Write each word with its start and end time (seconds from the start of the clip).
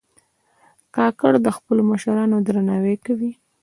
کاکړ 0.95 1.33
د 1.45 1.47
خپلو 1.57 1.81
مشرانو 1.91 2.37
درناوی 2.47 2.95
کوي. 3.05 3.31